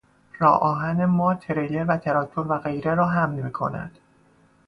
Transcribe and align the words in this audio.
راه 0.39 0.59
آهن 0.59 1.05
ما 1.05 1.35
تریلر 1.35 1.85
و 1.85 1.97
تراکتور 1.97 2.47
و 2.51 2.57
غیره 2.57 2.95
را 2.95 3.09
حمل 3.09 3.35
میکند. 3.43 3.97